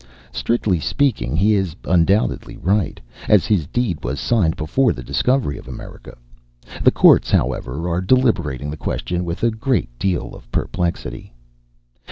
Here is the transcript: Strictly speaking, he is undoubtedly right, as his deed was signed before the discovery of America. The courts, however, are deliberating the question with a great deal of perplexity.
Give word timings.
Strictly 0.31 0.79
speaking, 0.79 1.35
he 1.35 1.53
is 1.53 1.75
undoubtedly 1.83 2.57
right, 2.57 2.99
as 3.29 3.45
his 3.45 3.67
deed 3.67 4.03
was 4.03 4.19
signed 4.19 4.55
before 4.55 4.93
the 4.93 5.03
discovery 5.03 5.59
of 5.59 5.67
America. 5.67 6.17
The 6.81 6.89
courts, 6.89 7.29
however, 7.29 7.87
are 7.87 8.01
deliberating 8.01 8.71
the 8.71 8.77
question 8.77 9.23
with 9.23 9.43
a 9.43 9.51
great 9.51 9.89
deal 9.99 10.33
of 10.33 10.51
perplexity. 10.51 11.35